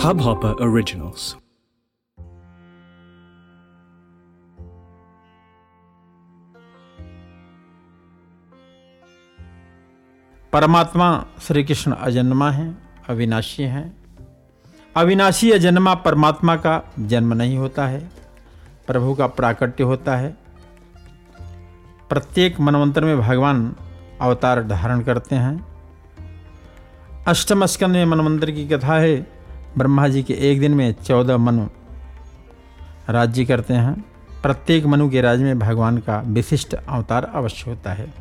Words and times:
Hubhopper 0.00 0.52
Originals. 0.60 1.34
परमात्मा 10.52 11.26
श्री 11.42 11.64
कृष्ण 11.64 11.92
अजन्मा 11.92 12.50
हैं, 12.50 12.88
अविनाशी 13.08 13.62
हैं। 13.62 13.96
अविनाशी 14.96 15.52
अजन्मा 15.52 15.94
परमात्मा 15.94 16.56
का 16.56 16.92
जन्म 16.98 17.34
नहीं 17.34 17.58
होता 17.58 17.86
है, 17.86 18.10
प्रभु 18.86 19.14
का 19.14 19.26
प्राकट्य 19.26 19.84
होता 19.84 20.16
है। 20.16 20.36
प्रत्येक 22.08 22.60
मनवंतर 22.60 23.04
में 23.04 23.18
भगवान 23.18 23.76
अवतार 24.20 24.62
धारण 24.62 25.00
करते 25.00 25.36
हैं। 25.36 25.66
अष्टम 27.26 27.66
स्कंद 27.66 27.92
में 27.92 28.04
मनवंतर 28.04 28.50
की 28.50 28.68
कथा 28.68 28.98
है 28.98 29.39
ब्रह्मा 29.78 30.08
जी 30.08 30.22
के 30.22 30.34
एक 30.50 30.60
दिन 30.60 30.74
में 30.74 30.92
चौदह 31.04 31.36
मनु 31.36 31.66
राज्य 33.08 33.44
करते 33.44 33.74
हैं। 33.74 33.94
प्रत्येक 34.42 34.86
मनु 34.86 35.08
के 35.10 35.20
राज्य 35.20 35.44
में 35.44 35.58
भगवान 35.58 35.98
का 35.98 36.20
विशिष्ट 36.26 36.74
अवतार 36.74 37.24
अवश्य 37.24 37.70
होता 37.70 37.92
है। 37.92 38.12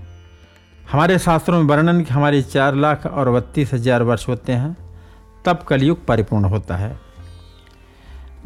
हमारे 0.91 1.17
शास्त्रों 1.20 1.57
में 1.57 1.66
वर्णन 1.66 2.02
कि 2.04 2.13
हमारे 2.13 2.41
चार 2.41 2.76
लाख 2.76 3.05
और 3.05 3.30
बत्तीस 3.31 3.73
हज़ार 3.73 4.04
वर्ष 4.04 4.27
होते 4.27 4.54
हैं, 4.54 4.76
तब 5.45 5.63
कलयुग 5.63 6.05
परिपूर्ण 6.05 6.45
होता 6.45 6.76
है। 6.76 6.99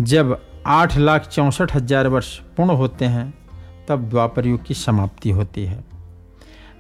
जब 0.02 0.38
आठ 0.68 0.98
लाख 0.98 1.28
चौंसठ 1.28 1.76
हज़ार 1.76 2.08
वर्ष 2.08 2.38
पूर्ण 2.58 2.70
होते 2.70 3.06
हैं, 3.06 3.34
तब 3.88 4.10
द्वापर 4.10 4.46
युग 4.46 4.64
की 4.66 4.74
समाप्ति 4.74 5.30
होती 5.30 5.66
है। 5.66 5.84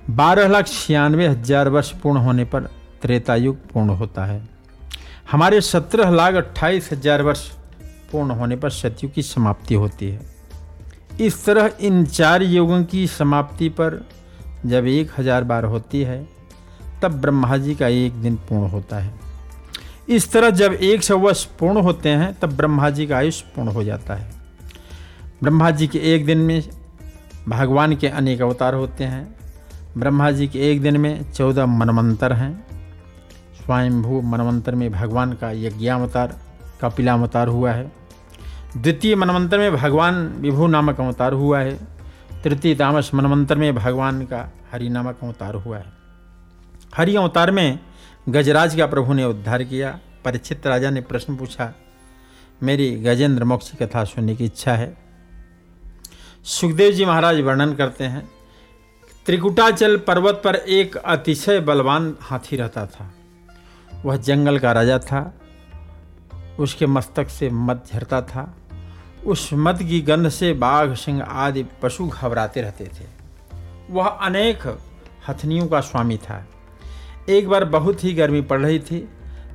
बारह 0.09 0.47
लाख 0.47 0.67
छियानवे 0.67 1.27
हज़ार 1.27 1.69
वर्ष 1.69 1.91
पूर्ण 1.91 2.17
होने 2.17 2.45
पर 2.45 2.69
त्रेता 3.01 3.35
युग 3.35 3.57
पूर्ण 3.71 3.89
होता 3.89 4.25
है। 4.25 4.41
हमारे 5.31 5.61
सत्रह 5.61 6.09
लाख 6.09 6.33
अट्ठाईस 6.33 6.89
हज़ार 6.91 7.21
वर्ष 7.21 7.47
पूर्ण 8.11 8.31
होने 8.31 8.55
पर 8.55 8.69
सतयुग 8.69 9.13
की 9.13 9.21
समाप्ति 9.21 9.75
होती 9.75 10.09
है। 10.09 10.19
इस 11.21 11.45
तरह 11.45 11.71
इन 11.81 12.05
चार 12.05 12.43
युगों 12.43 12.83
की 12.83 13.07
समाप्ति 13.07 13.69
पर 13.69 14.05
जब 14.65 14.85
एक 14.87 15.11
हज़ार 15.17 15.43
बार 15.43 15.65
होती 15.65 16.01
है, 16.01 16.27
तब 17.01 17.11
ब्रह्मा 17.11 17.57
जी 17.57 17.75
का 17.75 17.87
एक 17.87 18.13
दिन 18.13 18.35
पूर्ण 18.35 18.69
होता 18.69 18.99
है। 18.99 19.13
इस 20.09 20.31
तरह 20.31 20.49
जब 20.49 20.73
एक 20.73 21.03
सौ 21.03 21.17
वर्ष 21.17 21.43
पूर्ण 21.59 21.81
होते 21.81 22.09
हैं, 22.09 22.33
तब 22.39 22.55
ब्रह्मा 22.57 22.89
जी 22.89 23.07
का 23.07 23.17
आयुष 23.17 23.41
पूर्ण 23.41 23.69
हो 23.69 23.83
जाता 23.83 24.15
है। 24.15 24.31
ब्रह्मा 25.43 25.71
जी 25.71 25.87
के 25.87 25.99
एक 26.15 26.25
दिन 26.25 26.37
में 26.37 26.63
भगवान 27.47 27.95
के 27.95 28.07
अनेक 28.07 28.41
अवतार 28.41 28.73
होते 28.73 29.03
हैं। 29.03 29.35
ब्रह्मा 29.97 30.31
जी 30.31 30.47
के 30.47 30.71
एक 30.71 30.81
दिन 30.81 30.97
में 30.97 31.31
चौदह 31.31 31.65
मनमंत्र 31.65 32.33
हैं। 32.33 32.65
स्वयंभू 33.65 34.21
मनवंतर 34.21 34.75
में 34.75 34.91
भगवान 34.91 35.33
का 35.33 35.51
यज्ञावतार, 35.51 36.35
कपिलावतार 36.81 37.47
हुआ 37.47 37.71
है। 37.71 37.91
द्वितीय 38.77 39.15
मनवंतर 39.15 39.59
में 39.59 39.75
भगवान 39.75 40.27
विभु 40.37 40.67
नामक 40.67 40.99
अवतार 41.01 41.33
हुआ 41.33 41.59
है। 41.59 41.75
तृतीय 42.43 42.75
तामस 42.75 43.11
मनवंतर 43.13 43.57
में 43.57 43.73
भगवान 43.75 44.21
का 44.25 44.49
हरि 44.71 44.89
नामक 44.89 45.19
अवतार 45.23 45.55
हुआ 45.55 45.77
है। 45.77 45.91
हरि 46.97 47.15
अवतार 47.15 47.51
में 47.51 47.79
गजराज 48.29 48.75
का 48.75 48.85
प्रभु 48.85 49.13
ने 49.13 49.23
उद्धार 49.25 49.63
किया। 49.63 49.99
परीक्षित 50.25 50.67
राजा 50.67 50.89
ने 50.89 51.01
प्रश्न 51.01 51.35
पूछा, 51.35 51.73
मेरी 52.63 52.91
गजेंद्र 52.95 53.43
मोक्ष 53.43 53.69
की 53.71 53.85
कथा 53.85 54.03
सुनने 54.03 54.35
की 54.35 54.45
इच्छा 54.45 54.73
है? 54.73 54.95
सुखदेव 56.43 56.91
जी 56.91 57.05
महाराज 57.05 57.39
वर्णन 57.39 57.73
करते 57.73 58.03
हैं, 58.03 58.29
त्रिकुटाचल 59.25 59.97
पर्वत 59.97 60.41
पर 60.43 60.55
एक 60.55 60.95
अतिशय 60.97 61.59
बलवान 61.59 62.15
हाथी 62.21 62.55
रहता 62.55 62.85
था। 62.85 63.11
वह 64.05 64.17
जंगल 64.17 64.59
का 64.59 64.71
राजा 64.71 64.99
था। 64.99 65.33
उसके 66.59 66.85
मस्तक 66.85 67.29
से 67.29 67.49
मत 67.49 67.85
झरता 67.93 68.21
था। 68.21 68.55
उस 69.25 69.49
मत 69.53 69.77
की 69.77 70.01
गंध 70.01 70.29
से 70.29 70.53
बाघ, 70.53 70.93
सिंह 70.93 71.23
आदि 71.23 71.65
पशु 71.81 72.07
घबराते 72.07 72.61
रहते 72.61 72.85
थे। 72.85 73.23
वह 73.89 74.07
अनेक 74.07 74.79
हथनियों 75.27 75.67
का 75.67 75.81
स्वामी 75.81 76.17
था। 76.17 76.47
एक 77.29 77.49
बार 77.49 77.65
बहुत 77.65 78.03
ही 78.03 78.13
गर्मी 78.13 78.41
पड़ 78.41 78.61
रही 78.61 78.79
थी, 78.79 79.09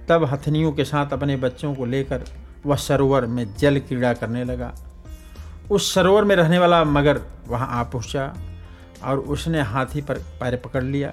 तब 0.08 0.24
हथनियों 0.24 0.72
के 0.72 0.84
साथ 0.84 1.06
अपने 1.12 1.36
बच्चों 1.36 1.74
को 1.74 1.84
लेकर 1.84 2.24
वह 2.66 2.76
सरोवर 2.76 3.26
में 3.26 3.54
जल 3.54 3.78
क्रीड़ा 3.78 4.12
करने 4.12 4.44
लगा। 4.44 4.74
उस 5.70 5.94
सरोवर 5.94 6.24
में 6.24 6.36
रहने 6.36 6.58
वाला 6.58 6.84
मगर 6.84 7.20
वहाँ 7.48 7.68
आ 7.70 7.82
पहुँचा 7.82 8.34
और 9.04 9.18
उसने 9.18 9.62
हाथी 9.62 10.02
पर 10.02 10.14
पैर 10.14 10.56
पकड़ 10.56 10.82
लिया। 10.82 11.12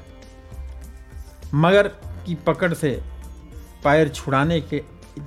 मगर 1.53 1.87
की 2.25 2.35
पकड़ 2.35 2.73
से 2.73 3.14
पैर 3.85 4.09
छुड़ाने 4.09 4.59
के 4.61 4.81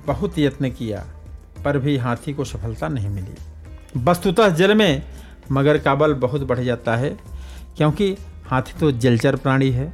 बहुत 0.07 0.39
यत्न 0.39 0.69
किया, 0.69 1.05
पर 1.65 1.77
भी 1.77 1.97
हाथी 1.97 2.33
को 2.33 2.45
सफलता 2.45 2.87
नहीं 2.87 3.09
मिली। 3.09 4.01
वस्तुतः 4.03 4.49
जल 4.49 4.75
में 4.75 5.03
मगर 5.51 5.77
का 5.77 5.95
बल 5.95 6.13
बहुत 6.15 6.41
बढ़ 6.43 6.59
जाता 6.59 6.95
है, 6.95 7.09
क्योंकि 7.77 8.15
हाथी 8.47 8.79
तो 8.79 8.91
जलचर 8.93 9.35
प्राणी 9.35 9.69
है। 9.71 9.93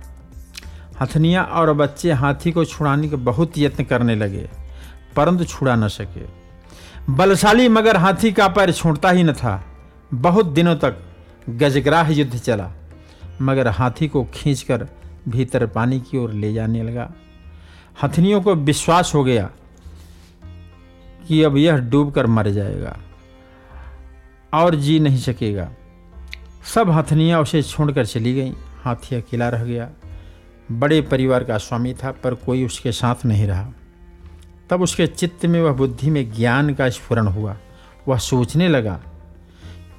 हथनिया 1.01 1.43
और 1.43 1.73
बच्चे 1.73 2.11
हाथी 2.13 2.51
को 2.51 2.65
छुड़ाने 2.65 3.09
के 3.09 3.15
बहुत 3.15 3.57
यत्न 3.57 3.83
करने 3.83 4.15
लगे, 4.15 4.49
परंतु 5.15 5.45
छुड़ा 5.45 5.75
न 5.75 5.87
सके। 5.89 6.25
बलशाली 7.11 7.67
मगर 7.69 7.97
हाथी 7.97 8.31
का 8.31 8.47
पैर 8.47 8.71
छोड़ता 8.71 9.09
ही 9.09 9.23
न 9.23 9.33
था। 9.33 9.63
बहुत 10.13 10.45
दिनों 10.47 10.75
तक 10.75 10.97
गजग्राह 11.51 12.09
युद्ध 12.09 12.37
चला, 12.37 12.71
मगर 13.41 13.67
हाथी 13.69 14.07
को 14.07 14.23
खींचकर 14.33 14.87
भीतर 15.27 15.65
पानी 15.67 15.99
की 16.01 16.17
ओर 16.17 16.31
ले 16.33 16.53
जाने 16.53 16.83
लगा। 16.83 17.11
हथनियों 18.03 18.41
को 18.41 18.56
विश्वास 18.56 19.11
हो 19.16 19.23
गया 19.23 19.50
कि 21.28 21.44
अब 21.44 21.57
यह 21.57 21.78
डूब 21.78 22.11
कर 22.11 22.28
मर 22.28 22.50
जाएगा 22.50 23.00
और 24.53 24.75
जी 24.75 25.00
नहीं 25.00 25.17
सकेगा। 25.17 25.72
सब 26.75 26.89
हथनियाँ 26.89 27.41
उसे 27.41 27.61
छोड़कर 27.61 28.06
चली 28.06 28.33
गईं। 28.33 28.53
हाथी 28.83 29.16
अकेला 29.16 29.50
रह 29.50 29.63
गया। 29.63 29.89
बड़े 30.72 31.01
परिवार 31.01 31.44
का 31.44 31.57
स्वामी 31.57 31.94
था, 31.94 32.11
पर 32.11 32.33
कोई 32.33 32.66
उसके 32.66 32.91
साथ 32.91 33.16
नहीं 33.25 33.47
रहा। 33.47 33.72
तब 34.69 34.81
उसके 34.81 35.07
चित्त 35.07 35.45
में 35.45 35.62
वह 35.62 35.72
बुद्धि 35.72 36.09
में 36.09 36.31
ज्ञान 36.31 36.73
का 36.73 36.89
स्फुरन 36.89 37.27
हुआ। 37.27 37.57
वह 38.07 38.17
सोचने 38.17 38.67
लगा 38.67 39.01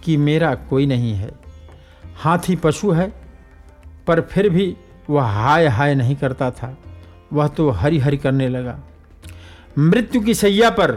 कि 0.05 0.17
मेरा 0.17 0.55
कोई 0.55 0.87
नहीं 0.87 1.13
है। 1.13 1.31
हाथी 2.17 2.57
पशु 2.57 2.91
है, 2.91 3.13
पर 4.07 4.21
फिर 4.21 4.49
भी 4.49 4.77
वह 5.11 5.23
हाय 5.23 5.67
हाय 5.67 5.95
नहीं 5.95 6.17
करता 6.17 6.51
था। 6.51 6.79
वह 7.33 7.49
तो 7.49 7.71
हरी 7.71 7.99
हरी 7.99 8.17
करने 8.17 8.49
लगा। 8.49 8.79
मृत्यु 9.79 10.21
की 10.21 10.35
सैया 10.35 10.71
पर 10.71 10.93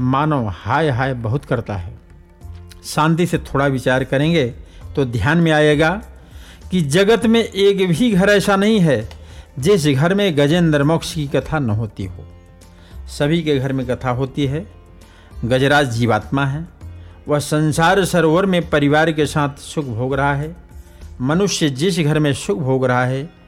मानव 0.00 0.48
हाय 0.48 0.88
हाय 0.90 1.14
बहुत 1.14 1.44
करता 1.44 1.76
है। 1.76 1.94
शांति 2.84 3.26
से 3.26 3.38
थोड़ा 3.38 3.66
विचार 3.66 4.04
करेंगे 4.04 4.46
तो 4.96 5.04
ध्यान 5.04 5.38
में 5.38 5.52
आएगा 5.52 5.90
कि 6.70 6.80
जगत 6.80 7.26
में 7.26 7.42
एक 7.42 7.88
भी 7.88 8.10
घर 8.12 8.28
ऐसा 8.28 8.56
नहीं 8.56 8.80
है, 8.80 9.08
जिस 9.58 9.86
घर 9.86 10.14
में 10.14 10.36
गजेंद्र 10.38 10.84
मोक्ष 10.84 11.14
की 11.14 11.26
कथा 11.26 11.58
न 11.58 11.70
होती 11.70 12.04
हो। 12.04 12.26
सभी 13.08 13.42
के 13.42 13.58
घर 13.58 13.72
में 13.72 13.86
कथा 13.86 14.10
होती 14.10 14.46
है। 14.46 14.66
गजराज 15.44 15.90
जीवात्मा 15.90 16.46
है। 16.46 16.66
वह 17.28 17.38
संसार 17.38 18.04
सरोवर 18.04 18.46
में 18.46 18.70
परिवार 18.70 19.12
के 19.12 19.26
साथ 19.26 19.60
सुख 19.60 19.84
भोग 19.84 20.14
रहा 20.14 20.34
है। 20.34 20.56
मनुष्य 21.20 21.68
जिस 21.68 21.98
घर 21.98 22.18
में 22.18 22.32
सुख 22.32 22.58
भोग 22.58 22.86
रहा 22.86 23.04
है 23.04 23.43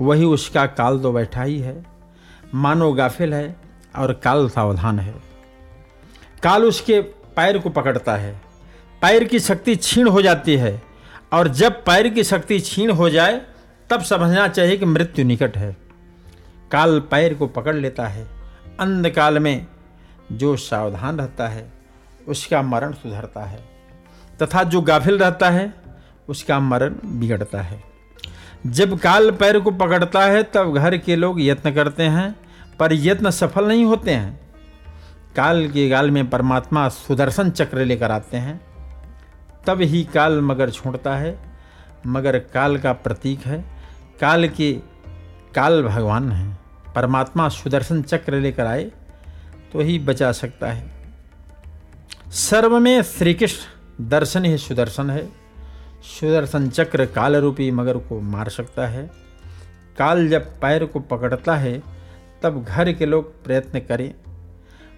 वही 0.00 0.24
उसका 0.24 0.66
काल 0.66 0.98
तो 0.98 1.12
बैठा 1.12 1.42
ही। 1.42 1.58
है 1.58 1.86
मानो 2.54 2.92
गाफिल 2.92 3.34
है 3.34 3.56
और 3.96 4.12
काल 4.12 4.48
सावधान 4.48 4.98
है। 4.98 5.14
काल 6.42 6.64
उसके 6.64 7.00
पैर 7.36 7.58
को 7.58 7.70
पकड़ता 7.70 8.16
है। 8.16 8.40
पैर 9.02 9.24
की 9.24 9.40
शक्ति 9.40 9.76
छीण 9.76 10.08
हो 10.08 10.22
जाती 10.22 10.56
है 10.56 10.82
और 11.32 11.48
जब 11.48 11.72
पैर 11.72 12.08
की 12.08 12.24
शक्ति 12.24 12.60
छीण 12.60 12.90
हो 12.90 13.10
जाए, 13.10 13.42
तब 13.90 14.02
समझना 14.02 14.48
चाहिए 14.48 14.76
कि 14.76 14.84
मृत्यु 14.84 15.24
निकट 15.24 15.56
है। 15.56 15.76
काल 16.72 17.00
पैर 17.00 17.34
को 17.34 17.46
पकड़ 17.46 17.74
लेता 17.74 18.06
है। 18.06 18.26
अंधकाल 18.80 19.38
में 19.38 19.66
जो 20.32 20.56
सावधान 20.56 21.18
रहता 21.18 21.48
है, 21.48 21.72
उसका 22.28 22.62
मरण 22.62 22.92
सुधरता 22.92 23.44
है। 23.44 23.68
तथा 24.42 24.62
जो 24.62 24.80
गाफिल 24.80 25.18
रहता 25.18 25.50
है, 25.50 25.74
उसका 26.28 26.60
मरण 26.60 26.94
बिगड़ता 27.04 27.62
है। 27.62 27.95
जब 28.66 28.98
काल 28.98 29.30
पैर 29.30 29.60
को 29.60 29.70
पकड़ता 29.70 30.20
है, 30.20 30.42
तब 30.42 30.74
घर 30.74 30.96
के 30.96 31.16
लोग 31.16 31.40
यत्न 31.40 31.70
करते 31.70 32.02
हैं, 32.02 32.36
पर 32.78 32.92
यत्न 32.92 33.30
सफल 33.30 33.68
नहीं 33.68 33.84
होते 33.84 34.10
हैं। 34.10 34.40
काल 35.36 35.68
के 35.68 35.88
गाल 35.88 36.10
में 36.10 36.30
परमात्मा 36.30 36.88
सुदर्शन 36.88 37.50
चक्र 37.50 37.84
लेकर 37.84 38.10
आते 38.10 38.36
हैं। 38.36 38.60
तब 39.66 39.80
ही 39.80 40.04
काल 40.04 40.40
मगर 40.40 40.70
छोड़ता 40.70 41.16
है, 41.16 41.38
मगर 42.06 42.38
काल 42.38 42.78
का 42.78 42.92
प्रतीक 42.92 43.46
है। 43.46 43.64
काल 44.20 44.48
के 44.48 44.72
काल 45.54 45.82
भगवान 45.82 46.32
हैं। 46.32 46.58
परमात्मा 46.96 47.48
सुदर्शन 47.48 48.02
चक्र 48.02 48.34
लेकर 48.34 48.66
आए 48.66 48.84
तो 49.72 49.80
ही 49.80 49.98
बचा 49.98 50.32
सकता 50.32 50.72
है। 50.72 50.86
सर्व 52.28 52.78
में 52.78 53.02
श्री 53.02 53.34
कृष्ण 53.34 54.08
दर्शन 54.08 54.44
ही 54.44 54.58
सुदर्शन 54.58 55.10
है। 55.10 55.45
सुदर्शन 56.06 56.68
चक्र 56.68 57.06
काल 57.06 57.36
रूपी 57.36 57.70
मगर 57.70 57.96
को 57.96 58.20
मार 58.20 58.48
सकता 58.48 58.86
है। 58.86 59.10
काल 59.98 60.28
जब 60.28 60.60
पैर 60.60 60.84
को 60.84 61.00
पकड़ता 61.00 61.56
है, 61.56 61.82
तब 62.42 62.64
घर 62.64 62.92
के 62.92 63.06
लोग 63.06 63.44
प्रयत्न 63.44 63.78
करें, 63.78 64.14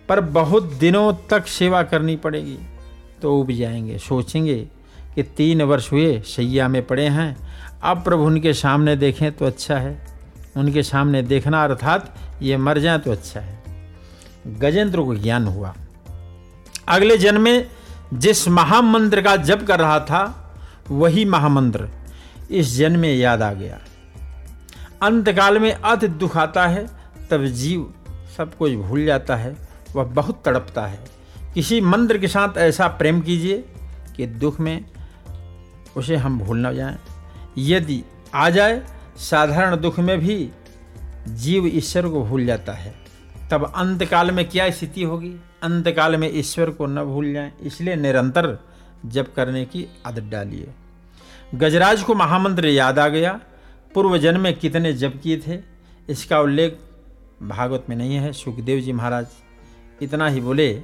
पर 0.08 0.20
बहुत 0.20 0.62
दिनों 0.62 1.12
तक 1.30 1.46
सेवा 1.46 1.82
करनी 1.82 2.16
पड़ेगी। 2.16 2.58
तो 3.22 3.40
उब 3.40 3.52
जाएँगे, 3.52 3.98
सोचेंगे 3.98 4.68
कि 5.14 5.22
तीन 5.22 5.62
वर्ष 5.62 5.92
हुए 5.92 6.20
सैया 6.20 6.68
में 6.68 6.86
पड़े 6.86 7.04
हैं। 7.04 7.36
अब 7.82 8.04
प्रभु 8.04 8.22
उनके 8.22 8.54
सामने 8.54 8.96
देखें 8.96 9.32
तो 9.32 9.46
अच्छा 9.46 9.76
है। 9.78 10.06
उनके 10.56 10.82
सामने 10.82 11.22
देखना 11.22 11.64
अर्थात 11.64 12.14
ये 12.42 12.56
मर 12.56 12.78
जाए 12.78 12.98
तो 12.98 13.12
अच्छा 13.12 13.40
है। 13.40 13.64
गजेंद्र 14.46 15.02
को 15.02 15.14
ज्ञान 15.14 15.46
हुआ। 15.46 15.74
अगले 16.88 17.18
जन्म 17.18 17.40
में 17.40 17.68
जिस 18.14 18.48
महामंत्र 18.48 19.22
का 19.22 19.36
जप 19.36 19.64
कर 19.68 19.78
रहा 19.78 20.00
था 20.00 20.44
वही 20.90 21.24
महामंत्र 21.24 21.88
इस 22.50 22.76
जन्म 22.76 23.00
में 23.00 23.14
याद 23.14 23.42
आ 23.42 23.52
गया। 23.52 23.78
अंतकाल 25.02 25.58
में 25.58 25.72
अति 25.72 26.08
दुख 26.08 26.36
आता 26.36 26.66
है, 26.66 26.86
तब 27.30 27.44
जीव 27.44 27.94
सब 28.36 28.54
कुछ 28.54 28.72
भूल 28.72 29.04
जाता 29.04 29.36
है, 29.36 29.56
वह 29.94 30.04
बहुत 30.04 30.42
तड़पता 30.44 30.86
है। 30.86 31.04
किसी 31.54 31.80
मंत्र 31.80 32.18
के 32.18 32.28
साथ 32.28 32.58
ऐसा 32.58 32.88
प्रेम 32.88 33.20
कीजिए 33.20 33.64
कि 34.16 34.26
दुख 34.26 34.60
में 34.60 34.84
उसे 35.96 36.16
हम 36.16 36.38
भूल 36.38 36.66
न 36.66 36.74
जाएँ। 36.74 36.98
यदि 37.58 38.04
आ 38.34 38.50
जाए, 38.50 38.82
साधारण 39.16 39.76
दुख 39.76 39.98
में 39.98 40.18
भी 40.18 40.50
जीव 41.28 41.66
ईश्वर 41.66 42.08
को 42.08 42.24
भूल 42.24 42.46
जाता 42.46 42.72
है। 42.72 42.94
तब 43.50 43.72
अंतकाल 43.76 44.30
में 44.30 44.48
क्या 44.48 44.70
स्थिति 44.70 45.02
होगी? 45.02 45.36
अंतकाल 45.62 46.16
में 46.16 46.30
ईश्वर 46.34 46.70
को 46.70 46.86
न 46.86 47.04
भूल 47.04 47.32
जाएँ, 47.32 47.52
इसलिए 47.62 47.96
निरंतर 47.96 48.58
जप 49.06 49.32
करने 49.36 49.64
की 49.64 49.86
आदत 50.06 50.22
डालिए 50.22 50.68
गजराज 51.54 52.02
को 52.02 52.14
महामंत्र 52.14 52.66
याद 52.66 52.98
आ 52.98 53.08
गया, 53.08 53.40
पूर्व 53.94 54.18
जन्म 54.18 54.40
में 54.40 54.54
कितने 54.54 54.92
जप 54.92 55.20
किए 55.22 55.42
थे, 55.46 55.58
इसका 56.08 56.40
उल्लेख 56.40 56.78
भागवत 57.42 57.86
में 57.88 57.96
नहीं 57.96 58.16
है, 58.16 58.32
सुखदेव 58.32 58.80
जी 58.80 58.92
महाराज 58.92 59.26
इतना 60.02 60.28
ही 60.28 60.40
बोले, 60.40 60.82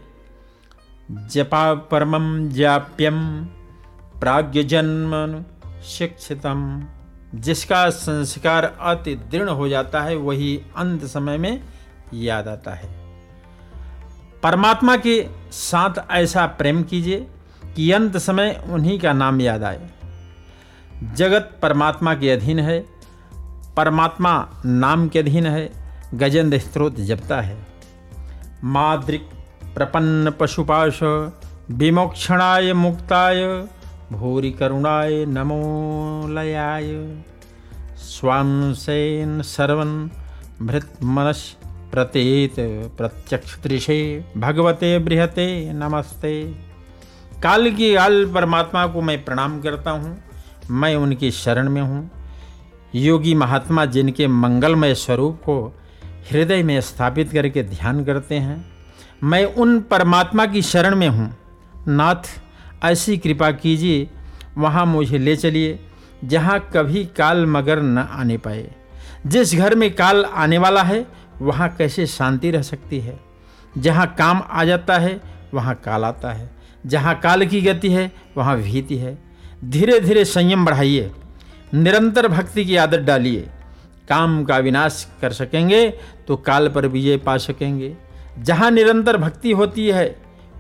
जपा 1.11 1.75
परमम 1.75 2.49
जाप्यम 2.49 3.45
प्राग्ञ 4.21 4.63
जन्म 4.63 5.45
शिक्षितम। 5.85 6.87
जिसका 7.35 7.91
संस्कार 7.91 8.65
अति 8.65 9.15
दृढ़ 9.15 9.49
हो 9.49 9.69
जाता 9.69 10.01
है, 10.01 10.17
वही 10.17 10.63
अंत 10.77 11.05
समय 11.05 11.39
में 11.39 11.63
याद 12.15 12.49
आता 12.49 12.75
है। 12.75 13.05
परमात्मा 14.43 14.97
के 14.97 15.27
साथ 15.53 16.11
ऐसा 16.11 16.47
प्रेम 16.47 16.83
कीजिए 16.83 17.27
कि 17.76 17.93
अंत 17.93 18.17
समय 18.17 18.65
उन्हीं 18.71 18.99
का 18.99 19.12
नाम 19.12 19.41
याद 19.41 19.65
आए। 19.65 19.91
जगत 21.15 21.59
परमात्मा 21.62 22.15
के 22.15 22.31
अधीन 22.31 22.59
है, 22.59 22.87
परमात्मा 23.76 24.49
नाम 24.67 25.09
के 25.09 25.19
अधीन 25.19 25.47
है, 25.47 25.73
गजेंद्र 26.15 26.59
स्त्रोत 26.59 27.00
जपता 27.00 27.41
है। 27.41 27.67
माद्रिक 28.65 29.29
प्रपन्न 29.75 30.31
पशुपाश, 30.31 31.03
विमोक्षणाय 31.71 32.73
मुक्ताय, 32.73 33.67
भूरि 34.12 34.50
करुणाय 34.50 35.27
नमो 35.27 36.29
लयाय। 36.29 37.17
स्वांसेन 37.97 39.43
सर्वन, 39.43 40.11
भृत 40.62 40.99
मनश 41.03 41.56
प्रतीत, 41.93 42.55
प्रत्यक्ष 42.99 43.62
दृशे 43.62 44.25
भगवते 44.37 44.99
बृहते 44.99 45.73
नमस्ते। 45.73 46.55
काल 47.43 47.71
की 47.71 47.95
काल 47.95 48.33
परमात्मा 48.33 48.87
को 48.87 49.01
मैं 49.03 49.25
प्रणाम 49.25 49.61
करता 49.61 49.91
हूँ। 49.91 50.17
मैं 50.71 50.95
उनकी 50.97 51.31
शरण 51.31 51.69
में 51.69 51.83
हूँ। 51.83 52.11
योगी 52.95 53.35
महात्मा 53.35 53.85
जिनके 53.85 54.27
मंगलमय 54.27 54.95
स्वरूप 54.95 55.41
को 55.41 55.81
हृदय 56.33 56.63
में 56.63 56.81
स्थापित 56.81 57.33
करके 57.33 57.63
ध्यान 57.63 58.05
करते 58.05 58.35
हैं, 58.35 58.65
मैं 59.23 59.45
उन 59.45 59.81
परमात्मा 59.81 60.47
की 60.47 60.63
शरण 60.63 60.97
में 60.97 61.09
हूँ। 61.09 61.37
नाथ, 61.89 62.23
ऐसी 62.85 63.19
कृपा 63.19 63.51
कीजिए, 63.51 64.11
वहाँ 64.59 64.87
मुझे 64.87 65.19
ले 65.19 65.37
चलिए, 65.37 65.79
जहाँ 66.25 66.71
कभी 66.75 67.05
काल 67.05 67.47
मगर 67.47 67.83
न 67.83 67.99
आने 67.99 68.37
पाए। 68.37 68.71
जिस 69.27 69.55
घर 69.55 69.75
में 69.75 69.95
काल 69.95 70.25
आने 70.25 70.59
वाला 70.59 70.83
है, 70.83 71.07
वहाँ 71.41 71.69
कैसे 71.69 72.07
शांति 72.07 72.51
रह 72.51 72.63
सकती 72.63 73.01
है? 73.01 73.21
जहाँ 73.79 74.15
काम 74.19 74.43
आ 74.51 74.65
जाता 74.65 74.99
है, 74.99 75.21
वहाँ 75.55 75.75
काल 75.75 76.05
आता 76.05 76.33
है। 76.33 76.51
जहाँ 76.87 77.19
काल 77.21 77.47
की 77.47 77.61
गति 77.61 77.91
है, 77.91 78.11
वहाँ 78.37 78.57
भीति 78.59 78.97
है। 78.97 79.19
धीरे 79.65 80.01
धीरे 80.01 80.25
संयम 80.25 80.65
बढ़ाइए। 80.65 81.11
निरंतर 81.75 82.29
भक्ति 82.29 82.65
की 82.65 82.77
आदत 82.77 82.99
डालिए। 82.99 83.49
काम 84.09 84.45
का 84.45 84.59
विनाश 84.59 85.07
कर 85.21 85.33
सकेंगे 85.33 85.89
तो 86.29 86.37
काल 86.37 86.69
पर 86.69 86.87
विजय 86.87 87.17
पा 87.17 87.37
सकेंगे। 87.37 87.97
जहाँ 88.39 88.71
निरंतर 88.71 89.17
भक्ति 89.17 89.53
होती 89.53 89.87
है, 89.89 90.17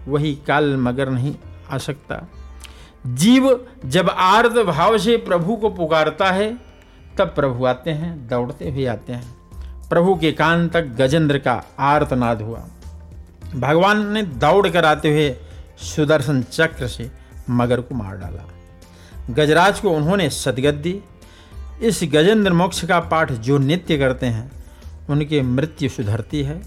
वही 0.08 0.34
काल 0.34 0.76
मगर 0.76 1.10
नहीं 1.10 1.34
आ 1.70 1.78
सकता। 1.78 2.28
जीव 3.06 3.66
जब 3.84 4.10
आर्द 4.10 4.56
भाव 4.58 4.98
से 4.98 5.16
प्रभु 5.16 5.56
को 5.56 5.70
पुकारता 5.70 6.30
है, 6.30 6.56
तब 7.18 7.28
प्रभु 7.28 7.64
आते 7.66 7.90
हैं, 7.90 8.28
दौड़ते 8.28 8.70
हुए 8.70 8.86
आते 8.86 9.12
हैं। 9.12 9.34
प्रभु 9.88 10.14
के 10.14 10.32
कान 10.32 10.68
तक 10.68 10.82
गजेंद्र 10.82 11.38
का 11.38 11.62
आर्तनाद 11.78 12.42
हुआ। 12.42 12.64
भगवान 13.54 14.12
ने 14.12 14.22
दौड़ 14.22 14.68
कर 14.68 14.84
आते 14.84 15.10
हुए 15.10 15.36
सुदर्शन 15.78 16.42
चक्र 16.42 16.88
से 16.88 17.10
मगर 17.50 17.80
को 17.80 17.94
मार 17.94 18.16
डाला। 18.16 18.48
गजराज 19.30 19.80
को 19.80 19.90
उन्होंने 19.90 20.30
सदगत 20.30 20.74
दी। 20.74 21.00
इस 21.82 22.00
गजेंद्र 22.04 22.52
मोक्ष 22.52 22.84
का 22.84 23.00
पाठ 23.00 23.32
जो 23.32 23.58
नित्य 23.58 23.98
करते 23.98 24.26
हैं, 24.26 24.52
उनकी 25.10 25.40
मृत्यु 25.40 25.88
सुधरती 25.88 26.42
है। 26.42 26.62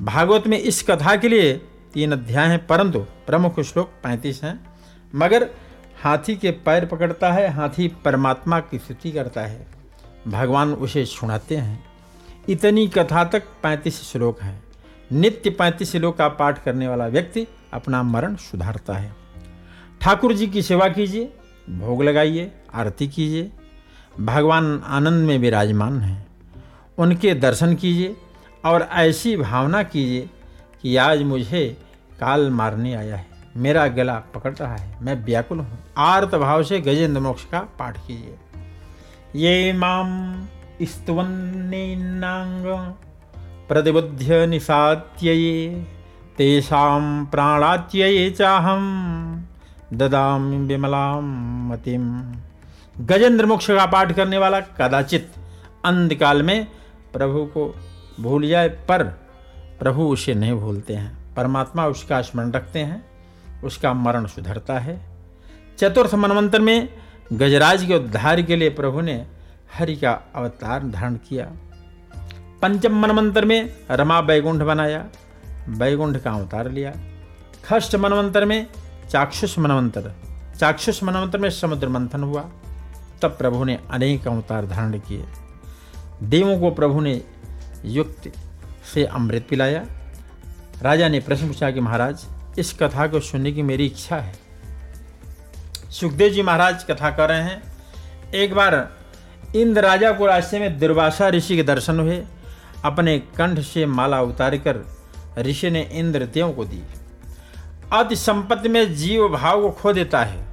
भागवत 0.00 0.46
में 0.46 0.58
इस 0.58 0.82
कथा 0.82 1.16
के 1.16 1.28
लिए 1.28 1.52
तीन 1.92 2.12
अध्याय 2.12 2.48
हैं, 2.48 2.66
परंतु 2.66 2.98
प्रमुख 2.98 3.60
श्लोक 3.60 3.90
पैंतीस 4.02 4.42
हैं। 4.42 4.66
मगर 5.14 5.50
हाथी 6.02 6.36
के 6.36 6.50
पैर 6.50 6.86
पकड़ता 6.86 7.32
है, 7.32 7.48
हाथी 7.48 7.88
परमात्मा 7.88 8.60
की 8.60 8.78
स्तुति 8.78 9.12
करता 9.12 9.40
है। 9.40 9.66
भगवान 10.28 10.72
उसे 10.72 11.04
सुनाते 11.04 11.56
हैं। 11.56 11.84
इतनी 12.48 12.88
कथा 12.88 13.24
तक 13.24 13.42
पैंतीस 13.62 14.12
श्लोक 14.12 14.42
हैं। 14.42 14.62
नित्य 15.12 15.50
पैंतीस 15.50 15.92
श्लोक 15.92 16.16
का 16.16 16.28
पाठ 16.28 16.64
करने 16.64 16.88
वाला 16.88 17.06
व्यक्ति 17.06 17.46
अपना 17.76 18.02
मरण 18.02 18.36
सुधारता 18.36 18.94
है। 18.94 19.12
ठाकुर 20.00 20.32
जी 20.32 20.46
की 20.46 20.62
सेवा 20.62 20.88
कीजिए, 20.88 21.32
भोग 21.70 22.02
लगाइए, 22.02 22.52
आरती 22.74 23.08
कीजिए। 23.08 23.52
भगवान 24.20 24.82
आनंद 24.86 25.26
में 25.26 25.38
विराजमान 25.38 26.00
हैं। 26.00 26.26
उनके 26.98 27.34
दर्शन 27.34 27.74
कीजिए 27.74 28.16
और 28.64 28.82
ऐसी 28.82 29.36
भावना 29.36 29.82
कीजिए 29.82 30.30
कि 30.82 30.96
आज 30.96 31.22
मुझे 31.22 31.76
काल 32.20 32.50
मारने 32.50 32.94
आया 32.94 33.16
है। 33.16 33.26
मेरा 33.56 33.86
गला 33.86 34.14
पकड़ 34.14 34.54
रहा 34.54 34.76
है। 34.76 34.96
मैं 35.02 35.24
व्याकुल 35.24 35.58
हूँ। 35.58 35.78
आर्त 35.98 36.34
भाव 36.34 36.62
से 36.62 36.80
गजेंद्र 36.80 37.20
मोक्ष 37.20 37.44
का 37.44 37.60
पाठ 37.60 38.06
कीजिए। 38.06 38.38
ये 39.36 39.72
माम 39.72 40.42
स्तवन्नेनाङ्ग 40.82 42.66
प्रतिबुद्ध्य 43.68 44.46
निषात्यये 44.46 45.86
तेषां 46.38 47.24
प्राणात्यये 47.24 48.30
चाहम 48.30 48.82
ददामि 49.92 50.56
विमलां 50.56 51.22
मतिम 51.68 52.34
गजेंद्र 53.00 53.46
मोक्ष 53.46 53.66
का 53.66 53.86
पाठ 53.86 54.12
करने 54.12 54.38
वाला 54.38 54.60
कदाचित 54.60 55.32
अंधकाल 55.84 56.42
में 56.42 56.66
प्रभु 57.12 57.44
को 57.44 57.74
भूल 58.20 58.48
जाए, 58.48 58.68
पर 58.68 59.02
प्रभु 59.80 60.02
उसे 60.02 60.34
नहीं 60.34 60.52
भूलते 60.52 60.94
हैं। 60.94 61.34
परमात्मा 61.34 61.86
उसका 61.86 62.22
स्मरण 62.22 62.50
रखते 62.50 62.78
हैं, 62.78 63.04
उसका 63.64 63.92
मरण 63.92 64.26
सुधरता 64.26 64.78
है। 64.78 65.00
चतुर्थ 65.78 66.14
मनवंतर 66.14 66.60
में 66.60 66.88
गजराज 67.32 67.84
के 67.84 67.94
उद्धार 67.94 68.42
के 68.42 68.56
लिए 68.56 68.70
प्रभु 68.70 69.00
ने 69.00 69.26
हरि 69.78 69.96
का 69.96 70.12
अवतार 70.34 70.82
धारण 70.82 71.14
किया। 71.14 71.50
पंचम 72.62 73.00
मनमंत्र 73.00 73.44
में 73.44 73.76
रमा 73.90 74.20
बैकुंठ 74.20 74.62
बनाया। 74.62 75.04
बैकुंठ 75.68 76.16
का 76.16 76.30
अवतार 76.30 76.70
लिया? 76.70 76.92
खष्ट 77.64 77.94
मनवंतर 77.94 78.44
में 78.44 78.66
चाक्षुष 79.10 79.58
मनवंतर। 79.58 80.12
चाक्षुष 80.60 81.02
मनवंतर 81.02 81.38
में 81.38 81.50
समुद्र 81.50 81.88
मंथन 81.88 82.22
हुआ। 82.22 82.50
तब 83.22 83.30
प्रभु 83.30 83.64
ने 83.64 83.78
अनेक 83.90 84.28
अवतार 84.28 84.66
धारण 84.66 84.98
किए। 84.98 85.24
देवों 86.22 86.60
को 86.60 86.70
प्रभु 86.70 87.00
ने 87.00 87.22
युक्त 87.84 88.32
से 88.94 89.04
अमृत 89.04 89.46
पिलाया। 89.50 89.86
राजा 90.82 91.08
ने 91.08 91.20
प्रश्न 91.20 91.48
पूछा 91.48 91.70
कि 91.70 91.80
महाराज, 91.80 92.26
इस 92.58 92.72
कथा 92.72 93.06
को 93.06 93.20
सुनने 93.20 93.52
की 93.52 93.62
मेरी 93.62 93.86
इच्छा 93.86 94.16
है। 94.16 94.34
सुखदेव 95.90 96.32
जी 96.32 96.42
महाराज 96.42 96.84
कथा 96.84 97.10
कर 97.10 97.28
रहे 97.28 97.42
हैं। 97.42 97.62
एक 98.34 98.54
बार 98.54 98.96
इंद्र 99.56 99.82
राजा 99.82 100.12
को 100.12 100.26
रास्ते 100.26 100.58
में 100.58 100.78
दुर्वासा 100.78 101.28
ऋषि 101.28 101.56
के 101.56 101.62
दर्शन 101.62 102.00
हुए। 102.00 102.24
अपने 102.84 103.18
कंठ 103.18 103.58
से 103.60 103.86
माला 103.86 104.22
उतार 104.22 104.56
कर 104.56 104.95
ऋषि 105.38 105.70
ने 105.70 105.82
इंद्र 105.92 106.26
देव 106.26 106.52
को 106.52 106.64
दी। 106.64 106.82
अति 107.92 108.16
संपत्ति 108.16 108.68
में 108.68 108.94
जीव 108.94 109.28
भाव 109.28 109.62
को 109.62 109.70
खो 109.72 109.92
देता 109.92 110.22
है। 110.24 110.44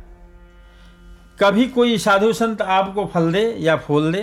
कभी 1.40 1.68
कोई 1.68 1.98
साधु 1.98 2.32
संत 2.34 2.62
आपको 2.62 3.06
फल 3.06 3.32
दे 3.32 3.46
या 3.60 3.76
फूल 3.78 4.12
दे 4.12 4.22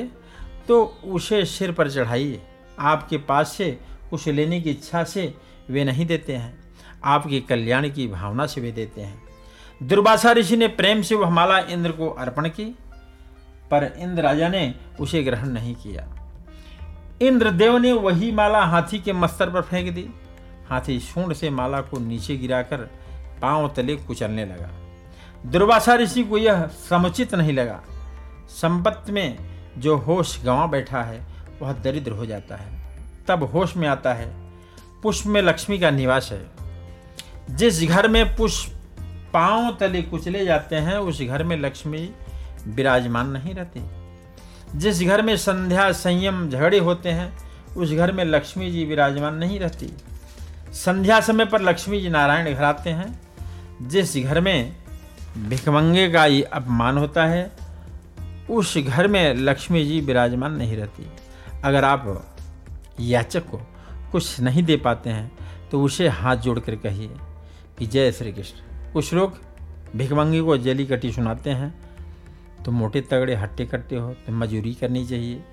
तो 0.68 0.82
उसे 1.04 1.44
सिर 1.44 1.72
पर 1.72 1.90
चढ़ाइए। 1.90 2.40
आपके 2.78 3.18
पास 3.18 3.52
से 3.52 3.70
कुछ 4.10 4.28
लेने 4.28 4.60
की 4.60 4.70
इच्छा 4.70 5.02
से 5.04 5.34
वे 5.70 5.84
नहीं 5.84 6.06
देते 6.06 6.36
हैं। 6.36 6.58
आपके 7.04 7.40
कल्याण 7.40 7.88
की 7.90 8.06
भावना 8.08 8.46
से 8.46 8.60
वे 8.60 8.70
देते 8.72 9.00
हैं। 9.00 9.22
दुर्वासा 9.80 10.32
ऋषि 10.32 10.56
ने 10.56 10.68
प्रेम 10.68 11.02
से 11.02 11.14
वह 11.14 11.30
माला 11.30 11.58
इंद्र 11.58 11.92
को 11.92 12.08
अर्पण 12.10 12.48
की, 12.48 12.64
पर 13.70 13.92
इंद्र 13.98 14.22
राजा 14.22 14.48
ने 14.48 14.74
उसे 15.00 15.22
ग्रहण 15.22 15.48
नहीं 15.48 15.74
किया। 15.74 16.08
इंद्रदेव 17.22 17.76
ने 17.78 17.92
वही 17.92 18.32
माला 18.32 18.64
हाथी 18.64 18.98
के 18.98 19.12
मस्तर 19.12 19.50
पर 19.50 19.62
फेंक 19.62 19.92
दी। 19.94 20.08
हाथी 20.70 21.00
सूंड 21.00 21.32
से 21.32 21.50
माला 21.50 21.80
को 21.80 21.98
नीचे 21.98 22.36
गिराकर 22.36 22.76
पाँव 23.42 23.72
तले 23.76 23.96
कुचलने 23.96 24.44
लगा। 24.44 24.70
दुर्वासा 25.46 25.94
ऋषि 25.94 26.22
को 26.22 26.38
यह 26.38 26.66
समुचित 26.66 27.34
नहीं 27.34 27.52
लगा। 27.52 27.80
संपत्ति 28.48 29.12
में 29.12 29.38
जो 29.78 29.96
होश 29.96 30.44
गंवा 30.44 30.66
बैठा 30.66 31.02
है, 31.02 31.26
वह 31.62 31.72
दरिद्र 31.72 32.12
हो 32.12 32.26
जाता 32.26 32.56
है। 32.56 32.96
तब 33.28 33.42
होश 33.42 33.76
में 33.76 33.88
आता 33.88 34.14
है, 34.14 34.50
पुष्प 35.02 35.26
में 35.26 35.42
लक्ष्मी 35.42 35.78
का 35.78 35.90
निवास 35.90 36.28
है। 36.32 36.50
जिस 37.50 37.82
घर 37.82 38.08
में 38.08 38.36
पुष्प 38.36 38.76
पाँव 39.32 39.76
तले 39.80 40.02
कुचले 40.02 40.44
जाते 40.44 40.76
हैं, 40.76 40.96
उस 40.96 41.22
घर 41.22 41.44
में 41.44 41.56
लक्ष्मी 41.56 42.10
विराजमान 42.66 43.28
नहीं 43.28 43.54
रहती। 43.54 43.80
जिस 44.78 45.02
घर 45.02 45.22
में 45.22 45.36
संध्या 45.36 45.92
संयम 45.92 46.50
झगड़े 46.50 46.78
होते 46.78 47.08
हैं, 47.08 47.38
उस 47.76 47.92
घर 47.92 48.12
में 48.12 48.24
लक्ष्मी 48.24 48.70
जी 48.70 48.84
विराजमान 48.84 49.34
नहीं 49.34 49.60
रहती। 49.60 49.94
संध्या 50.72 51.20
समय 51.20 51.44
पर 51.44 51.60
लक्ष्मी 51.60 52.00
जी 52.00 52.08
नारायण 52.08 52.54
घर 52.54 52.64
आते 52.64 52.90
हैं। 52.90 53.20
जिस 53.82 54.16
घर 54.16 54.40
में 54.40 54.76
भिकमंगे 55.38 56.10
का 56.10 56.26
ये 56.26 56.42
अपमान 56.42 56.98
होता 56.98 57.26
है, 57.26 57.50
उस 58.50 58.78
घर 58.78 59.08
में 59.08 59.34
लक्ष्मी 59.34 59.84
जी 59.84 60.00
विराजमान 60.00 60.52
नहीं 60.52 60.76
रहती। 60.76 61.06
अगर 61.64 61.84
आप 61.84 62.36
याचक 63.00 63.46
को 63.46 63.60
कुछ 64.12 64.40
नहीं 64.40 64.62
दे 64.62 64.76
पाते 64.76 65.10
हैं 65.10 65.32
तो 65.70 65.82
उसे 65.82 66.08
हाथ 66.08 66.36
जोड़ 66.36 66.58
कर 66.58 66.76
कहिए 66.76 67.10
कि 67.78 67.86
जय 67.86 68.12
श्री 68.12 68.32
कृष्ण। 68.32 68.92
कुछ 68.92 69.14
लोग 69.14 69.38
भिकमंगी 69.96 70.40
को 70.40 70.56
जली 70.56 70.86
कटी 70.86 71.12
सुनाते 71.12 71.50
हैं 71.50 71.74
तो 72.64 72.72
मोटे 72.72 73.00
तगड़े 73.00 73.34
हट्टे 73.34 73.66
कट्टे 73.66 73.96
हो 73.96 74.14
तो 74.26 74.32
मजूरी 74.32 74.74
करनी 74.74 75.06
चाहिए। 75.06 75.44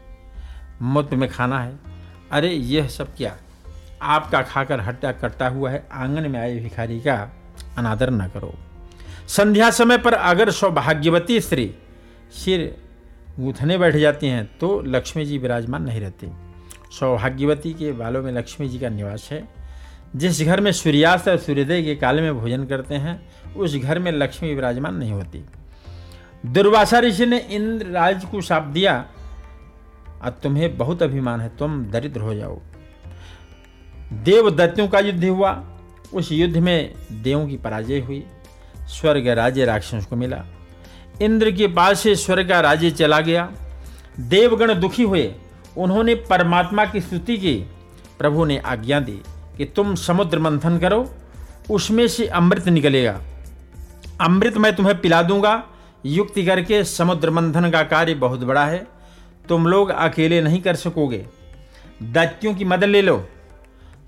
मुफ़्त 0.82 1.14
में 1.14 1.30
खाना 1.30 1.60
है। 1.60 1.80
अरे, 2.32 2.50
यह 2.50 2.88
सब 2.88 3.16
क्या? 3.16 3.38
आपका 4.02 4.42
खाकर 4.42 4.80
हट्टा 4.80 5.12
कट्टा 5.12 5.48
हुआ 5.48 5.70
है, 5.72 5.88
आँगन 5.92 6.30
में 6.32 6.40
आए 6.40 6.60
भिखारी 6.60 7.00
का 7.00 7.16
अनादर 7.78 8.10
न 8.10 8.28
करो। 8.28 8.54
संध्या 9.28 9.70
समय 9.72 9.98
पर 9.98 10.14
अगर 10.14 10.52
सौभाग्यवती 10.52 11.40
स्त्री 11.42 11.74
सिर 12.34 12.76
गूथने 13.40 13.78
बैठ 13.78 13.96
जाती 13.96 14.28
हैं 14.28 14.46
तो 14.60 14.82
लक्ष्मी 14.82 15.26
जी 15.26 15.38
विराजमान 15.38 15.84
नहीं 15.84 16.02
रहती। 16.02 16.32
सौभाग्यवती 17.00 17.74
के 17.74 17.92
बालों 17.92 18.22
में 18.24 18.32
लक्ष्मी 18.32 18.70
जी 18.70 18.80
का 18.80 18.90
निवास 18.90 19.30
है। 19.32 19.48
जिस 20.16 20.42
घर 20.42 20.62
में 20.62 20.72
सूर्यास्त 20.72 21.28
और 21.28 21.38
सूर्योदय 21.38 21.84
के 21.84 21.96
काल 21.96 22.22
में 22.22 22.40
भोजन 22.40 22.66
करते 22.66 22.96
हैं, 22.96 23.20
उस 23.56 23.76
घर 23.76 24.00
में 24.00 24.12
लक्ष्मी 24.12 24.54
विराजमान 24.56 24.96
नहीं 24.96 25.12
होती। 25.12 25.44
दुर्वासा 26.46 27.00
ऋषि 27.00 27.26
ने 27.26 27.38
इंद्र 27.40 27.86
राज 27.86 28.26
को 28.26 28.42
साप 28.42 28.64
दिया, 28.64 29.06
अब 30.22 30.40
तुम्हें 30.44 30.78
बहुत 30.78 31.04
अभिमान 31.04 31.42
है, 31.42 31.52
तुम 31.58 31.86
दरिद्र 31.86 32.22
हो 32.22 32.34
जाओ। 32.34 32.60
देव 34.14 34.50
दैत्यों 34.50 34.88
का 34.88 35.00
युद्ध 35.00 35.26
हुआ। 35.26 35.80
उस 36.14 36.32
युद्ध 36.32 36.58
में 36.58 36.94
देवों 37.12 37.48
की 37.48 37.58
पराजय 37.58 38.00
हुई। 38.00 38.26
स्वर्ग 38.82 39.28
राज्य 39.28 39.66
राक्षस 39.66 40.06
को 40.10 40.16
मिला। 40.16 40.46
इंद्र 41.22 41.52
के 41.52 41.68
पास 41.68 42.00
से 42.00 42.16
स्वर्ग 42.16 42.50
का 42.50 42.60
राज्य 42.60 42.92
चला 42.92 43.20
गया। 43.20 43.52
देवगण 44.20 44.80
दुखी 44.80 45.04
हुए। 45.04 45.34
उन्होंने 45.78 46.16
परमात्मा 46.16 46.86
की 46.86 47.02
स्तुति 47.02 47.38
की। 47.38 47.56
प्रभु 48.20 48.46
ने 48.46 48.58
आज्ञा 48.58 49.00
दी 49.00 49.22
कि 49.58 49.66
तुम 49.66 49.96
समुद्र 49.96 50.40
मंथन 50.40 50.78
करो। 50.78 51.16
उसमें 51.72 52.08
से 52.08 52.28
अमृत 52.28 52.68
निकलेगा। 52.68 53.22
अमृत 54.22 54.58
मैं 54.58 54.76
तुम्हें 54.76 55.02
पिला 55.02 55.22
दूँगा। 55.22 55.64
युक्ति 56.06 56.46
करके 56.46 56.84
समुद्र 56.84 57.30
मंथन 57.30 57.70
का 57.70 57.84
कार्य 57.84 58.14
बहुत 58.14 58.40
बड़ा 58.40 58.66
है। 58.66 58.88
तुम 59.50 59.68
लोग 59.68 59.90
अकेले 59.90 60.42
नहीं 60.42 60.62
कर 60.62 60.76
सकोगे। 60.76 61.26
दैत्यों 62.04 62.56
की 62.56 62.66
मदद 62.66 62.84
ले 62.84 63.02
लो। 63.02 63.28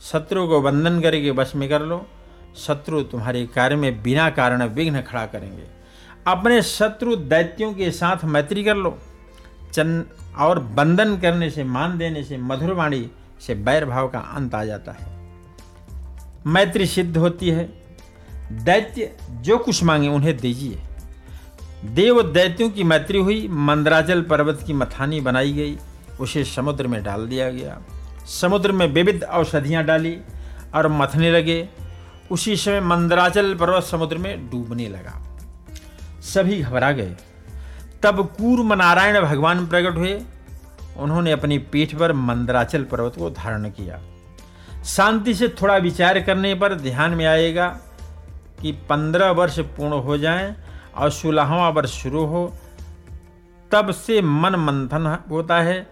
शत्रु 0.01 0.47
को 0.47 0.61
बंधन 0.61 1.01
करके 1.01 1.31
बस 1.31 1.53
में 1.55 1.69
कर 1.69 1.81
लो। 1.81 2.05
शत्रु 2.57 3.01
तुम्हारे 3.01 3.45
कार्य 3.45 3.75
में 3.75 4.03
बिना 4.03 4.29
कारण 4.29 4.63
विघ्न 4.63 5.01
खड़ा 5.01 5.25
करेंगे। 5.25 5.63
अपने 6.27 6.61
शत्रु 6.61 7.15
दैत्यों 7.15 7.73
के 7.73 7.91
साथ 7.91 8.25
मैत्री 8.25 8.63
कर 8.63 8.75
लो। 8.75 8.97
चन 9.73 10.05
और 10.37 10.59
बंधन 10.59 11.17
करने 11.17 11.49
से, 11.49 11.63
मान 11.63 11.97
देने 11.97 12.23
से, 12.23 12.37
मधुर 12.37 12.73
वाणी 12.73 13.11
से 13.41 13.55
बैर 13.55 13.85
भाव 13.85 14.07
का 14.07 14.19
अंत 14.19 14.55
आ 14.55 14.65
जाता 14.65 14.91
है। 14.91 15.19
मैत्री 16.47 16.85
सिद्ध 16.85 17.17
होती 17.17 17.49
है। 17.49 17.63
दैत्य 18.51 19.17
जो 19.31 19.57
कुछ 19.57 19.83
मांगे 19.83 20.07
उन्हें 20.07 20.37
दीजिए। 20.37 20.81
देव 21.85 22.21
दैत्यों 22.21 22.69
की 22.69 22.83
मैत्री 22.83 23.19
हुई, 23.19 23.47
मंदराचल 23.47 24.21
पर्वत 24.21 24.63
की 24.67 24.73
मथानी 24.73 25.21
बनाई 25.21 25.53
गई, 25.53 25.77
उसे 26.19 26.43
समुद्र 26.43 26.87
में 26.87 27.03
डाल 27.03 27.27
दिया 27.27 27.49
गया। 27.51 27.81
समुद्र 28.29 28.71
में 28.71 28.87
विविध 28.87 29.23
औषधियाँ 29.23 29.83
डाली 29.83 30.17
और 30.75 30.87
मथने 30.87 31.31
लगे। 31.31 31.69
उसी 32.31 32.55
समय 32.55 32.81
मंदराचल 32.81 33.55
पर्वत 33.55 33.83
समुद्र 33.83 34.17
में 34.17 34.49
डूबने 34.49 34.87
लगा। 34.87 35.37
सभी 36.21 36.61
घबरा 36.61 36.91
गए। 36.91 37.15
तब 38.03 38.27
कूर्म 38.27 38.73
नारायण 38.73 39.21
भगवान 39.21 39.67
प्रकट 39.67 39.97
हुए। 39.97 40.21
उन्होंने 40.97 41.31
अपनी 41.31 41.57
पीठ 41.57 41.95
पर 41.95 42.13
मंदराचल 42.13 42.83
पर्वत 42.83 43.13
को 43.17 43.29
धारण 43.29 43.69
किया। 43.69 43.99
शांति 44.85 45.33
से 45.33 45.47
थोड़ा 45.47 45.77
विचार 45.77 46.19
करने 46.19 46.55
पर 46.55 46.73
ध्यान 46.73 47.11
में 47.11 47.25
आएगा 47.25 47.67
कि 48.61 48.71
पंद्रह 48.71 49.31
वर्ष 49.31 49.59
पूर्ण 49.59 49.93
हो 49.93 50.17
जाएँ 50.17 50.55
और 50.95 51.09
सोलहवा 51.09 51.69
वर्ष 51.69 51.89
शुरू 51.89 52.25
हो, 52.25 52.53
तब 53.71 53.91
से 53.91 54.21
मन 54.21 54.55
मंथन 54.55 55.17
होता 55.29 55.61
है 55.61 55.89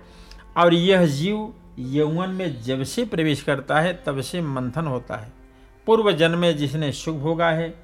और 0.58 0.74
यह 0.74 1.06
जीव 1.06 1.53
यौवन 1.79 2.29
में 2.29 2.62
जब 2.62 2.84
से 2.84 3.05
प्रवेश 3.05 3.41
करता 3.41 3.79
है, 3.79 4.03
तब 4.05 4.22
से 4.22 4.41
मंथन 4.41 4.86
होता 4.86 5.15
है। 5.15 5.31
पूर्व 5.86 6.12
जन्म 6.12 6.39
में 6.39 6.57
जिसने 6.57 6.91
सुख 6.91 7.15
भोगा 7.15 7.50
है, 7.50 7.75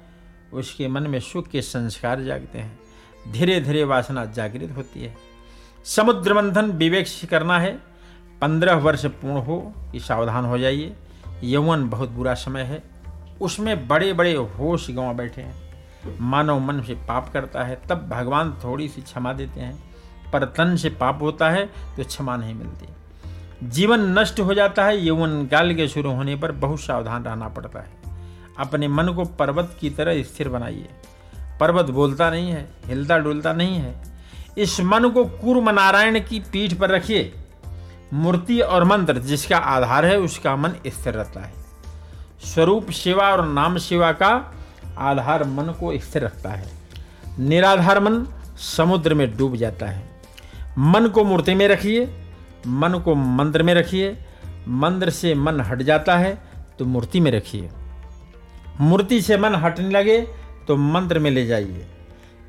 उसके 0.52 0.88
मन 0.88 1.02
में 1.02 1.20
सुख 1.20 1.48
के 1.48 1.62
संस्कार 1.62 2.20
जागते 2.20 2.58
हैं। 2.58 2.78
धीरे 3.32 3.60
धीरे 3.60 3.84
वासना 3.84 4.24
जागृत 4.24 4.74
होती 4.76 5.02
है। 5.04 5.16
समुद्र 5.84 6.34
मंथन 6.34 6.70
विवेक 6.70 7.06
से 7.06 7.26
करना 7.26 7.58
है। 7.60 7.78
पंद्रह 8.40 8.74
वर्ष 8.74 9.06
पूर्ण 9.06 9.36
हो 9.36 9.74
कि 9.92 10.00
सावधान 10.00 10.44
हो 10.44 10.58
जाइए। 10.58 10.96
यौवन 11.44 11.88
बहुत 11.88 12.10
बुरा 12.10 12.34
समय 12.34 12.62
है। 12.62 12.82
उसमें 13.40 13.88
बड़े 13.88 14.12
बड़े 14.12 14.34
होश 14.34 14.90
गंवा 14.90 15.12
बैठे 15.12 15.42
हैं। 15.42 15.86
मानव 16.20 16.58
मन 16.58 16.82
से 16.82 16.94
पाप 16.94 17.32
करता 17.32 17.64
है, 17.64 17.80
तब 17.88 18.08
भगवान 18.08 18.52
थोड़ी 18.64 18.88
सी 18.88 19.02
क्षमा 19.02 19.32
देते 19.32 19.60
हैं। 19.60 19.94
पर 20.32 20.44
तन 20.44 20.76
से 20.76 20.90
पाप 20.90 21.22
होता 21.22 21.50
है 21.50 21.66
तो 21.66 22.04
क्षमा 22.04 22.36
नहीं 22.36 22.54
मिलती। 22.54 22.86
जीवन 23.64 24.18
नष्ट 24.18 24.40
हो 24.40 24.54
जाता 24.54 24.84
है, 24.84 25.06
यौवन 25.06 25.46
काल 25.46 25.74
के 25.74 25.88
शुरू 25.88 26.12
होने 26.12 26.36
पर 26.36 26.52
बहुत 26.52 26.80
सावधान 26.80 27.24
रहना 27.24 27.48
पड़ता 27.48 27.78
है। 27.78 27.90
अपने 28.58 28.88
मन 28.88 29.08
को 29.08 29.24
पर्वत 29.24 29.76
की 29.80 29.90
तरह 29.90 30.22
स्थिर 30.22 30.48
बनाइए। 30.48 30.88
पर्वत 31.60 31.84
बोलता 31.84 32.30
नहीं 32.30 32.50
है, 32.50 32.68
हिलता 32.86 33.18
डुलता 33.18 33.52
नहीं 33.52 33.76
है। 33.76 34.18
इस 34.58 34.80
मन 34.80 35.08
को 35.08 35.24
कूर्म 35.24 35.70
नारायण 35.70 36.20
की 36.20 36.40
पीठ 36.40 36.74
पर 36.74 36.90
रखिए। 36.90 37.34
मूर्ति 38.12 38.60
और 38.60 38.84
मंत्र 38.84 39.18
जिसका 39.18 39.56
आधार 39.56 40.04
है, 40.04 40.18
उसका 40.18 40.56
मन 40.56 40.70
स्थिर 40.86 41.14
रहता 41.14 41.40
है। 41.40 41.52
स्वरूप 42.44 42.90
सेवा 42.90 43.30
और 43.30 43.48
नाम 43.48 43.78
सेवा 43.78 44.12
का 44.12 44.54
आधार 44.98 45.44
मन 45.44 45.64
को 45.64 45.98
स्थिर 45.98 46.24
रखता 46.24 46.50
है। 46.50 46.72
निराधार 47.38 48.00
मन 48.00 48.26
समुद्र 48.56 49.14
में 49.14 49.36
डूब 49.36 49.56
जाता 49.56 49.86
है। 49.86 50.20
मन 50.78 51.06
को 51.06 51.24
मूर्ति 51.24 51.54
में 51.54 51.68
रखिए। 51.68 52.20
मन 52.66 52.98
को 52.98 53.14
मंत्र 53.14 53.62
में 53.62 53.74
रखिए। 53.74 54.16
मंत्र 54.68 55.10
से 55.10 55.34
मन 55.34 55.60
हट 55.60 55.82
जाता 55.82 56.16
है 56.16 56.38
तो 56.78 56.84
मूर्ति 56.84 57.20
में 57.20 57.30
रखिए। 57.30 57.68
मूर्ति 58.80 59.20
से 59.22 59.38
मन 59.38 59.54
हटने 59.54 59.90
लगे 59.90 60.20
तो 60.68 60.76
मंत्र 60.76 61.18
में 61.18 61.30
ले 61.30 61.46
जाइए। 61.46 61.86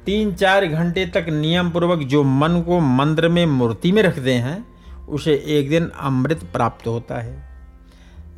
तीन 0.05 0.33
चार 0.33 0.65
घंटे 0.65 1.05
तक 1.05 1.25
नियम 1.29 1.69
पूर्वक 1.69 1.99
जो 1.99 2.23
मन 2.23 2.61
को 2.61 2.79
मंत्र 2.79 3.29
में 3.29 3.45
मूर्ति 3.45 3.91
में 3.91 4.01
रखते 4.03 4.33
हैं, 4.33 4.65
उसे 5.07 5.43
एक 5.47 5.69
दिन 5.69 5.89
अमृत 5.99 6.43
प्राप्त 6.53 6.87
होता 6.87 7.21
है। 7.21 7.43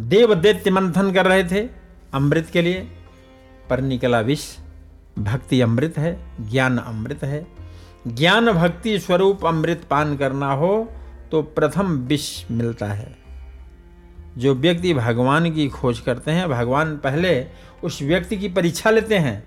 देव 0.01 0.33
दैत्य 0.35 0.71
मंथन 0.71 1.11
कर 1.11 1.25
रहे 1.25 1.43
थे 1.43 1.67
अमृत 2.13 2.49
के 2.53 2.61
लिए। 2.61 2.87
पर 3.69 3.81
निकला 3.81 4.19
विष, 4.19 4.43
भक्ति 5.19 5.61
अमृत 5.61 5.97
है, 5.97 6.19
ज्ञान 6.41 6.77
अमृत 6.77 7.23
है। 7.23 7.47
ज्ञान 8.07 8.51
भक्ति 8.51 8.99
स्वरूप 8.99 9.45
अमृत 9.45 9.81
पान 9.89 10.17
करना 10.17 10.51
हो 10.53 10.91
तो 11.31 11.41
प्रथम 11.41 11.87
विष 11.87 12.43
मिलता 12.51 12.85
है। 12.85 13.15
जो 14.37 14.55
व्यक्ति 14.55 14.93
भगवान 14.93 15.51
की 15.53 15.69
खोज 15.69 15.99
करते 15.99 16.31
हैं, 16.31 16.49
भगवान 16.49 16.97
पहले 16.97 17.45
उस 17.83 18.01
व्यक्ति 18.01 18.37
की 18.37 18.49
परीक्षा 18.49 18.89
लेते 18.89 19.17
हैं, 19.17 19.43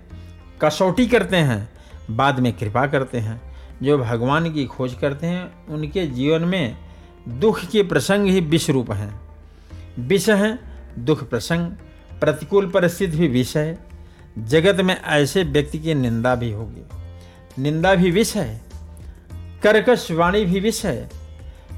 कसौटी 0.61 1.07
करते 1.07 1.37
हैं, 1.37 1.69
बाद 2.11 2.39
में 2.39 2.53
कृपा 2.53 2.87
करते 2.87 3.17
हैं। 3.17 3.41
जो 3.83 3.97
भगवान 3.97 4.53
की 4.53 4.65
खोज 4.65 4.93
करते 4.93 5.27
हैं, 5.27 5.67
उनके 5.67 6.07
जीवन 6.07 6.41
में 6.41 6.77
दुख 7.29 7.65
के 7.65 7.83
प्रसंग 7.83 8.25
ही 8.25 8.39
विष 8.39 8.69
रूप 8.69 8.91
हैं। 8.91 9.21
विष 9.99 10.29
हैं, 10.29 10.59
दुख 10.99 11.29
प्रसंग, 11.29 11.71
प्रतिकूल 12.19 12.69
परिस्थिति 12.69 13.17
भी 13.17 13.27
विष 13.27 13.57
है। 13.57 13.79
जगत 14.39 14.81
में 14.81 15.01
ऐसे 15.01 15.43
व्यक्ति 15.43 15.79
की 15.79 15.93
निंदा 15.93 16.35
भी 16.35 16.51
होगी। 16.51 16.85
निंदा 17.61 17.95
भी 17.95 18.11
विष 18.11 18.35
है, 18.35 18.61
कर्कश 19.63 20.11
वाणी 20.11 20.45
भी 20.45 20.59
विष 20.59 20.85
है। 20.85 21.20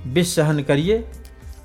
विष 0.06 0.36
सहन 0.36 0.64
करिए। 0.64 1.08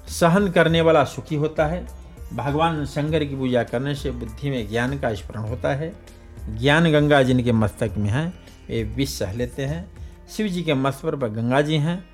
सहन 0.09 0.49
करने 0.49 0.80
वाला 0.80 1.04
सुखी 1.04 1.35
होता 1.35 1.66
है। 1.66 1.87
भगवान 2.35 2.87
शंकर 2.87 3.25
की 3.25 3.37
पूजा 3.37 3.62
करने 3.62 3.95
से 3.95 4.11
बुद्धि 4.11 4.50
में 4.50 4.71
ज्ञान 4.71 4.99
का 4.99 5.14
स्मरण 5.14 5.49
होता 5.49 5.75
है। 5.75 5.92
ज्ञान 6.59 6.92
गंगा 6.92 7.23
जिनके 7.23 7.52
मस्तक 7.52 7.95
में 7.99 8.11
है, 8.11 8.26
वे 8.68 8.83
विष 8.83 9.09
सह 9.09 9.33
लेते 9.33 9.64
हैं। 9.64 9.90
शिव 10.30 10.49
जी 10.49 10.62
के 10.62 10.75
मस्तक 10.75 11.07
पर 11.07 11.28
गंगा 11.28 11.61
जी 11.61 11.76
हैं। 11.76 12.04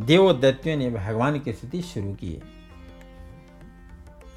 देव 0.00 0.32
दैत्यों 0.32 0.76
ने 0.76 0.90
भगवान 0.90 1.38
की 1.38 1.52
स्थिति 1.52 1.82
शुरू 1.82 2.12
की 2.12 2.42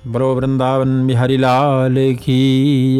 बरो 0.08 0.36
वृंदावन 0.36 1.08
बिहारी 1.08 1.38
लाल 1.38 1.96
की 2.15 3.00